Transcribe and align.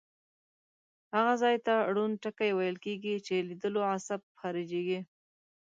هغه 1.15 1.33
ځای 1.41 1.55
ته 1.65 1.73
ړوند 1.93 2.15
ټکی 2.23 2.51
ویل 2.53 2.77
کیږي 2.85 3.15
چې 3.25 3.35
لیدلو 3.49 3.81
عصب 3.93 4.21
خارجیږي. 4.39 4.99